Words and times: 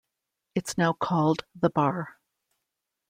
It's 0.55 0.79
now 0.79 0.93
called 0.93 1.45
The 1.53 1.69
Bar. 1.69 2.17